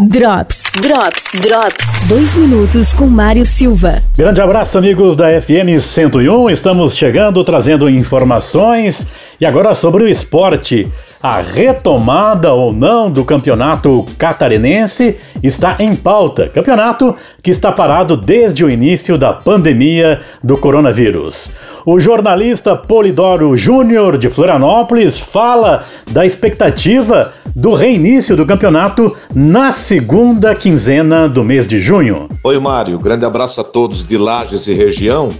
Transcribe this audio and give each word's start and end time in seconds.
Drops, 0.00 0.69
Drops, 0.78 1.24
Drops. 1.42 1.84
Dois 2.06 2.32
minutos 2.36 2.94
com 2.94 3.08
Mário 3.08 3.44
Silva. 3.44 4.00
Grande 4.16 4.40
abraço, 4.40 4.78
amigos 4.78 5.16
da 5.16 5.28
FM 5.40 5.80
101. 5.80 6.48
Estamos 6.48 6.96
chegando 6.96 7.42
trazendo 7.42 7.90
informações 7.90 9.04
e 9.40 9.44
agora 9.44 9.74
sobre 9.74 10.04
o 10.04 10.08
esporte. 10.08 10.86
A 11.20 11.40
retomada 11.40 12.54
ou 12.54 12.72
não 12.72 13.10
do 13.10 13.24
campeonato 13.24 14.06
catarinense 14.16 15.18
está 15.42 15.76
em 15.80 15.94
pauta. 15.94 16.48
Campeonato 16.48 17.16
que 17.42 17.50
está 17.50 17.72
parado 17.72 18.16
desde 18.16 18.64
o 18.64 18.70
início 18.70 19.18
da 19.18 19.32
pandemia 19.32 20.20
do 20.42 20.56
coronavírus. 20.56 21.50
O 21.84 21.98
jornalista 21.98 22.76
Polidoro 22.76 23.56
Júnior 23.56 24.16
de 24.16 24.30
Florianópolis 24.30 25.18
fala 25.18 25.82
da 26.12 26.24
expectativa 26.24 27.32
do 27.54 27.74
reinício 27.74 28.36
do 28.36 28.46
campeonato 28.46 29.16
na 29.34 29.72
segunda 29.72 30.54
quinzena 30.60 31.26
do 31.26 31.42
mês 31.42 31.66
de 31.66 31.80
junho. 31.80 32.28
Oi, 32.44 32.58
Mário. 32.58 32.98
Grande 32.98 33.24
abraço 33.24 33.62
a 33.62 33.64
todos 33.64 34.06
de 34.06 34.18
Lages 34.18 34.66
e 34.66 34.74
região. 34.74 35.30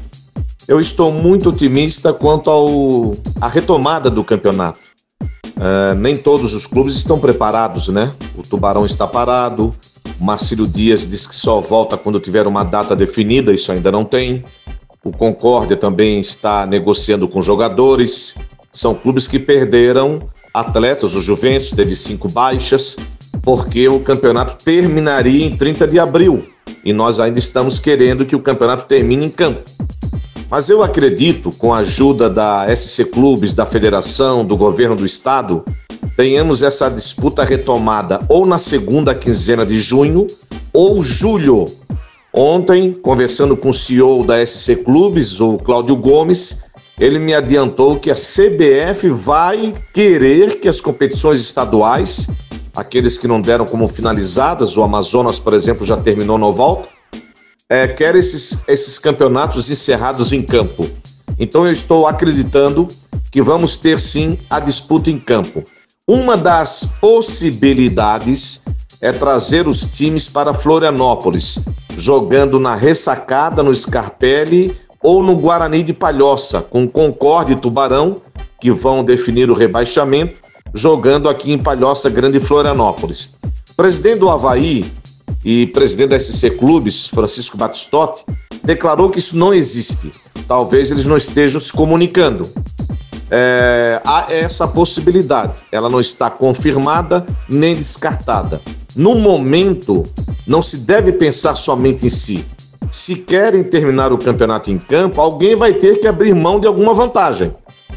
Eu 0.67 0.81
estou 0.81 1.13
muito 1.13 1.51
otimista 1.51 2.11
quanto 2.11 3.13
a 3.39 3.47
retomada 3.47 4.09
do 4.09 4.25
campeonato. 4.25 4.81
Uh, 5.23 5.95
nem 5.99 6.17
todos 6.17 6.55
os 6.55 6.67
clubes 6.67 6.97
estão 6.97 7.19
preparados, 7.19 7.89
né? 7.89 8.11
O 8.35 8.41
Tubarão 8.41 8.87
está 8.87 9.07
parado, 9.07 9.75
o 10.19 10.25
Marcílio 10.25 10.67
Dias 10.67 11.07
diz 11.07 11.27
que 11.27 11.37
só 11.37 11.61
volta 11.61 11.99
quando 11.99 12.19
tiver 12.19 12.47
uma 12.47 12.65
data 12.65 12.97
definida, 12.97 13.53
isso 13.53 13.71
ainda 13.71 13.93
não 13.93 14.07
tem. 14.07 14.43
O 15.05 15.13
Concórdia 15.13 15.77
também 15.77 16.19
está 16.19 16.65
negociando 16.65 17.29
com 17.29 17.43
jogadores. 17.43 18.35
São 18.73 18.95
clubes 18.95 19.29
que 19.29 19.39
perderam 19.39 20.31
atletas. 20.55 21.15
O 21.15 21.21
Juventus 21.21 21.73
teve 21.73 21.95
cinco 21.95 22.27
baixas, 22.27 22.97
porque 23.43 23.89
o 23.89 24.01
campeonato 24.01 24.63
terminaria 24.65 25.47
em 25.47 25.57
30 25.57 25.89
de 25.89 25.99
abril. 25.99 26.43
E 26.85 26.93
nós 26.93 27.21
ainda 27.21 27.39
estamos 27.39 27.79
querendo 27.79 28.25
que 28.25 28.37
o 28.37 28.41
campeonato 28.41 28.87
termine 28.87 29.27
em 29.27 29.31
campo. 29.31 29.63
Mas 30.51 30.69
eu 30.69 30.83
acredito, 30.83 31.53
com 31.53 31.73
a 31.73 31.79
ajuda 31.79 32.29
da 32.29 32.67
SC 32.75 33.05
Clubes, 33.05 33.55
da 33.55 33.65
federação, 33.65 34.45
do 34.45 34.57
governo 34.57 34.97
do 34.97 35.07
estado, 35.07 35.65
tenhamos 36.17 36.63
essa 36.63 36.89
disputa 36.89 37.45
retomada 37.45 38.19
ou 38.29 38.45
na 38.45 38.59
segunda 38.59 39.15
quinzena 39.15 39.65
de 39.65 39.81
junho 39.81 40.27
ou 40.73 41.05
julho. 41.05 41.67
Ontem, 42.33 42.93
conversando 42.93 43.57
com 43.57 43.69
o 43.69 43.73
CEO 43.73 44.25
da 44.25 44.45
SC 44.45 44.77
Clubes, 44.77 45.41
o 45.41 45.57
Cláudio 45.59 45.97
Gomes, 45.97 46.63
ele 46.99 47.19
me 47.19 47.33
adiantou 47.33 47.99
que 47.99 48.11
a 48.11 48.15
CBF 48.15 49.09
vai 49.09 49.73
querer 49.93 50.61
que 50.61 50.69
as 50.69 50.81
competições 50.81 51.41
estaduais, 51.41 52.29
aqueles 52.75 53.19
que 53.19 53.29
não 53.29 53.41
deram 53.41 53.67
como 53.67 53.87
finalizadas, 53.89 54.77
o 54.77 54.83
Amazonas, 54.83 55.39
por 55.39 55.55
exemplo, 55.55 55.87
já 55.87 55.97
terminou 55.97 56.39
no 56.39 56.53
volta, 56.53 56.89
é, 57.69 57.87
quer 57.87 58.17
esses, 58.17 58.59
esses 58.67 58.99
campeonatos 58.99 59.71
encerrados 59.71 60.33
em 60.33 60.43
campo. 60.43 60.89
Então 61.39 61.65
eu 61.65 61.73
estou 61.73 62.07
acreditando 62.07 62.89
que 63.31 63.41
vamos 63.41 63.79
ter 63.79 63.99
sim 63.99 64.37
a 64.49 64.59
disputa 64.59 65.11
em 65.11 65.19
campo. 65.19 65.63
Uma 66.07 66.37
das 66.37 66.85
possibilidades 67.01 68.61
é 69.01 69.13
trazer 69.13 69.69
os 69.69 69.87
times 69.87 70.29
para 70.29 70.53
Florianópolis, 70.53 71.59
jogando 71.97 72.59
na 72.59 72.75
Ressacada, 72.75 73.63
no 73.63 73.75
Scarpelli 73.75 74.77
ou 75.03 75.23
no 75.23 75.37
Guarani 75.37 75.83
de 75.83 75.95
Palhoça, 75.95 76.61
com 76.61 76.87
Concorde 76.87 77.53
e 77.53 77.57
Tubarão, 77.57 78.21
que 78.61 78.71
vão 78.71 79.03
definir 79.03 79.51
o 79.51 79.55
rebaixamento, 79.55 80.41
jogando 80.75 81.29
aqui 81.29 81.53
em 81.53 81.59
Palhoça, 81.59 82.09
Grande 82.11 82.41
Florianópolis. 82.41 83.31
Presidente 83.77 84.19
do 84.19 84.29
Havaí, 84.29 84.85
e 85.45 85.67
presidente 85.69 86.11
da 86.11 86.19
SC 86.19 86.51
Clubes, 86.51 87.07
Francisco 87.07 87.57
Batistotti, 87.57 88.25
declarou 88.63 89.11
que 89.11 89.19
isso 89.19 89.37
não 89.37 89.55
existe. 89.55 90.11
Talvez 90.47 90.91
eles 90.91 91.05
não 91.05 91.17
estejam 91.17 91.61
se 91.61 91.73
comunicando. 91.73 92.51
É, 93.31 94.01
há 94.05 94.27
essa 94.29 94.67
possibilidade. 94.67 95.61
Ela 95.71 95.89
não 95.89 96.01
está 96.01 96.29
confirmada 96.29 97.25
nem 97.49 97.75
descartada. 97.75 98.61
No 98.95 99.15
momento, 99.15 100.03
não 100.47 100.61
se 100.61 100.79
deve 100.79 101.13
pensar 101.13 101.55
somente 101.55 102.05
em 102.05 102.09
si. 102.09 102.45
Se 102.91 103.15
querem 103.15 103.63
terminar 103.63 104.13
o 104.13 104.19
campeonato 104.19 104.71
em 104.71 104.77
campo, 104.77 105.21
alguém 105.21 105.55
vai 105.55 105.73
ter 105.73 106.01
que 106.01 106.09
abrir 106.09 106.35
mão 106.35 106.59
de 106.59 106.67
alguma 106.67 106.93
vantagem. 106.93 107.55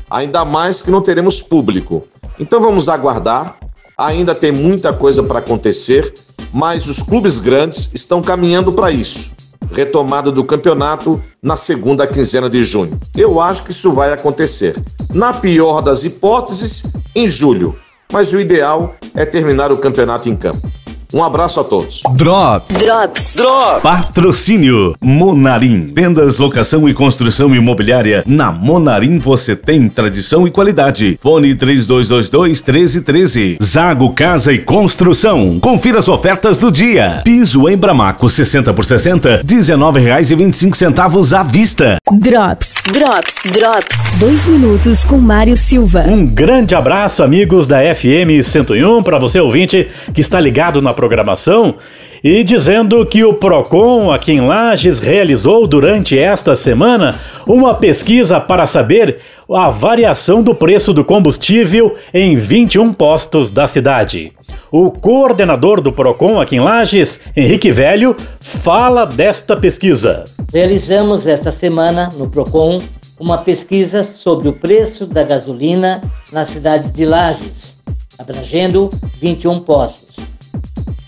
Ainda 0.09 0.45
mais 0.45 0.83
que 0.83 0.91
não 0.91 1.01
teremos 1.01 1.41
público. 1.41 2.07
Então 2.39 2.59
vamos 2.59 2.89
aguardar. 2.89 3.57
Ainda 3.97 4.33
tem 4.33 4.51
muita 4.51 4.91
coisa 4.91 5.21
para 5.21 5.39
acontecer 5.39 6.13
mas 6.53 6.87
os 6.87 7.01
clubes 7.01 7.39
grandes 7.39 7.89
estão 7.93 8.21
caminhando 8.21 8.71
para 8.71 8.91
isso. 8.91 9.31
Retomada 9.71 10.31
do 10.31 10.43
campeonato 10.43 11.19
na 11.41 11.55
segunda 11.55 12.05
quinzena 12.05 12.49
de 12.49 12.63
junho. 12.63 12.99
Eu 13.17 13.41
acho 13.41 13.63
que 13.63 13.71
isso 13.71 13.91
vai 13.91 14.13
acontecer. 14.13 14.75
Na 15.11 15.33
pior 15.33 15.81
das 15.81 16.03
hipóteses, 16.03 16.83
em 17.15 17.27
julho. 17.27 17.75
Mas 18.11 18.31
o 18.31 18.39
ideal 18.39 18.95
é 19.15 19.25
terminar 19.25 19.71
o 19.71 19.77
campeonato 19.77 20.29
em 20.29 20.35
campo. 20.35 20.71
Um 21.13 21.23
abraço 21.23 21.59
a 21.59 21.63
todos. 21.63 22.01
Drops. 22.15 22.77
Drops. 22.77 23.33
Drops. 23.35 23.81
Patrocínio 23.83 24.95
Monarim. 24.99 25.91
Vendas, 25.93 26.39
locação 26.39 26.89
e 26.89 26.93
construção 26.93 27.53
imobiliária. 27.53 28.23
Na 28.25 28.51
Monarim 28.51 29.19
você 29.19 29.55
tem 29.55 29.87
tradição 29.87 30.47
e 30.47 30.51
qualidade. 30.51 31.19
Fone 31.21 31.53
3222 31.53 32.29
1313. 32.29 33.57
Zago 33.61 34.11
Casa 34.13 34.51
e 34.51 34.57
Construção. 34.57 35.59
Confira 35.59 35.99
as 35.99 36.07
ofertas 36.07 36.57
do 36.57 36.71
dia. 36.71 37.21
Piso 37.23 37.69
em 37.69 37.77
Bramaco 37.77 38.27
60 38.27 38.73
por 38.73 38.83
60, 38.83 39.29
R$19,25 39.29 41.37
à 41.37 41.43
vista. 41.43 41.97
Drops. 42.11 42.69
Drops. 42.91 43.35
Drops. 43.51 43.97
Dois 44.19 44.45
minutos 44.47 45.05
com 45.05 45.17
Mário 45.17 45.55
Silva. 45.55 46.05
Um 46.07 46.25
grande 46.25 46.73
abraço, 46.73 47.21
amigos 47.21 47.67
da 47.67 47.77
FM 47.93 48.43
101, 48.43 49.03
para 49.03 49.19
você 49.19 49.39
ouvinte 49.39 49.87
que 50.13 50.21
está 50.21 50.39
ligado 50.39 50.81
na 50.81 50.93
programação 51.03 51.75
e 52.23 52.41
dizendo 52.45 53.05
que 53.05 53.25
o 53.25 53.33
Procon 53.33 54.09
aqui 54.09 54.31
em 54.31 54.39
Lages 54.39 54.99
realizou 54.99 55.67
durante 55.67 56.17
esta 56.17 56.55
semana 56.55 57.19
uma 57.45 57.73
pesquisa 57.75 58.39
para 58.39 58.65
saber 58.65 59.17
a 59.53 59.69
variação 59.69 60.41
do 60.41 60.55
preço 60.55 60.93
do 60.93 61.03
combustível 61.03 61.95
em 62.13 62.37
21 62.37 62.93
postos 62.93 63.51
da 63.51 63.67
cidade. 63.67 64.31
O 64.71 64.89
coordenador 64.89 65.81
do 65.81 65.91
Procon 65.91 66.39
aqui 66.39 66.55
em 66.55 66.61
Lages, 66.61 67.19
Henrique 67.35 67.69
Velho, 67.69 68.15
fala 68.39 69.05
desta 69.05 69.57
pesquisa. 69.57 70.23
Realizamos 70.53 71.27
esta 71.27 71.51
semana 71.51 72.09
no 72.15 72.29
Procon 72.29 72.79
uma 73.19 73.39
pesquisa 73.39 74.05
sobre 74.05 74.47
o 74.47 74.53
preço 74.53 75.05
da 75.05 75.23
gasolina 75.23 75.99
na 76.31 76.45
cidade 76.45 76.89
de 76.91 77.05
Lages, 77.05 77.81
abrangendo 78.17 78.89
21 79.19 79.59
postos 79.59 80.12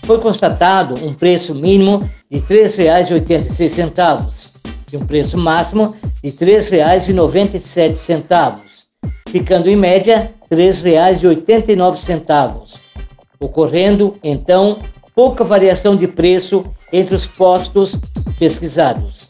foi 0.06 0.18
constatado 0.20 0.94
um 1.04 1.12
preço 1.12 1.52
mínimo 1.52 2.08
de 2.30 2.38
R$ 2.38 2.64
3,86 2.64 4.52
e 4.92 4.96
um 4.96 5.04
preço 5.04 5.36
máximo 5.36 5.96
de 6.22 6.30
R$ 6.30 6.36
3,97, 6.36 8.54
ficando 9.28 9.68
em 9.68 9.74
média 9.74 10.32
R$ 10.48 10.56
3,89, 10.56 12.82
ocorrendo 13.40 14.16
então 14.22 14.80
pouca 15.12 15.42
variação 15.42 15.96
de 15.96 16.06
preço 16.06 16.64
entre 16.92 17.16
os 17.16 17.26
postos 17.26 18.00
pesquisados. 18.38 19.28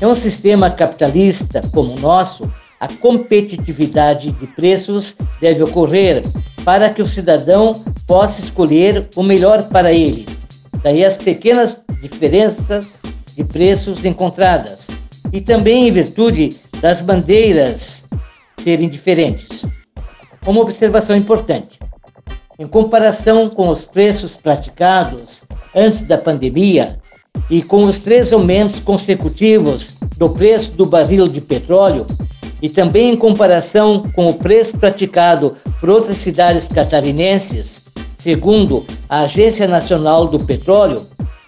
É 0.00 0.06
um 0.06 0.14
sistema 0.14 0.70
capitalista 0.70 1.60
como 1.72 1.94
o 1.94 2.00
nosso, 2.00 2.50
a 2.80 2.88
competitividade 2.88 4.32
de 4.32 4.46
preços 4.46 5.14
deve 5.42 5.62
ocorrer 5.62 6.22
para 6.64 6.88
que 6.88 7.02
o 7.02 7.06
cidadão 7.06 7.84
possa 8.06 8.40
escolher 8.40 9.08
o 9.16 9.22
melhor 9.22 9.64
para 9.68 9.92
ele. 9.92 10.26
Daí 10.82 11.04
as 11.04 11.16
pequenas 11.16 11.78
diferenças 12.02 13.00
de 13.36 13.44
preços 13.44 14.04
encontradas 14.04 14.88
e 15.32 15.40
também 15.40 15.88
em 15.88 15.92
virtude 15.92 16.56
das 16.80 17.00
bandeiras 17.00 18.04
serem 18.62 18.88
diferentes. 18.88 19.64
Uma 20.46 20.60
observação 20.60 21.16
importante: 21.16 21.78
em 22.58 22.66
comparação 22.66 23.48
com 23.48 23.68
os 23.68 23.86
preços 23.86 24.36
praticados 24.36 25.44
antes 25.74 26.02
da 26.02 26.18
pandemia 26.18 27.00
e 27.50 27.62
com 27.62 27.84
os 27.84 28.00
três 28.00 28.32
aumentos 28.32 28.78
consecutivos 28.78 29.94
do 30.16 30.30
preço 30.30 30.72
do 30.72 30.86
barril 30.86 31.26
de 31.26 31.40
petróleo, 31.40 32.06
e 32.62 32.68
também 32.68 33.12
em 33.12 33.16
comparação 33.16 34.02
com 34.14 34.26
o 34.26 34.34
preço 34.34 34.78
praticado 34.78 35.54
por 35.80 35.90
outras 35.90 36.18
cidades 36.18 36.68
catarinenses, 36.68 37.82
segundo 38.16 38.84
a 39.08 39.20
Agência 39.20 39.66
Nacional 39.66 40.26
do 40.26 40.38
Petróleo, 40.40 41.06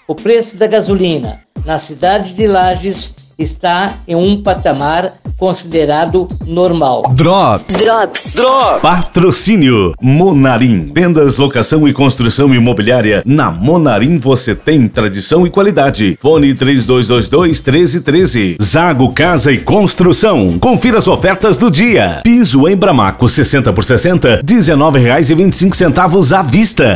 o 0.09 0.15
preço 0.15 0.57
da 0.57 0.67
gasolina 0.67 1.43
na 1.65 1.79
cidade 1.79 2.33
de 2.35 2.47
Lages 2.47 3.15
está 3.39 3.99
em 4.07 4.15
um 4.15 4.43
patamar 4.43 5.15
considerado 5.39 6.29
normal. 6.47 7.13
Drops. 7.15 7.77
Drops. 7.77 8.33
Drops. 8.35 8.81
Patrocínio. 8.83 9.95
Monarim. 10.01 10.91
Vendas, 10.95 11.37
locação 11.37 11.87
e 11.87 11.93
construção 11.93 12.55
imobiliária. 12.55 13.23
Na 13.25 13.51
Monarim 13.51 14.19
você 14.19 14.55
tem 14.55 14.89
tradição 14.89 15.47
e 15.47 15.51
qualidade. 15.51 16.19
Fone 16.21 16.55
3222 16.55 17.29
1313. 17.63 18.57
Zago 18.63 19.13
Casa 19.13 19.53
e 19.53 19.59
Construção. 19.59 20.59
Confira 20.59 20.99
as 20.99 21.09
ofertas 21.09 21.59
do 21.59 21.71
dia. 21.71 22.21
Piso 22.23 22.67
em 22.69 22.77
Bramaco 22.77 23.29
60 23.29 23.73
por 23.73 23.85
60, 23.85 24.37
R$ 24.37 24.43
19,25 24.43 26.37
à 26.37 26.43
vista. 26.43 26.95